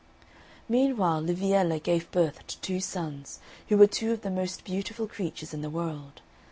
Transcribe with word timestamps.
Meanwhile 0.67 1.21
Liviella 1.21 1.77
gave 1.79 2.09
birth 2.09 2.47
to 2.47 2.59
two 2.61 2.79
sons, 2.79 3.39
who 3.69 3.77
were 3.77 3.85
two 3.85 4.11
of 4.11 4.21
the 4.23 4.31
most 4.31 4.63
beautiful 4.63 5.05
creatures 5.05 5.53
in 5.53 5.61
the 5.61 5.69
world. 5.69 6.23